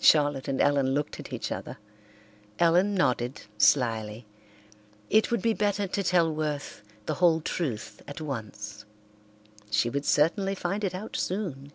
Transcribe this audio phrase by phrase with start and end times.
[0.00, 1.78] Charlotte and Ellen looked at each other.
[2.58, 4.26] Ellen nodded slyly.
[5.08, 8.84] It would be better to tell Worth the whole truth at once.
[9.70, 11.70] She would certainly find it out soon.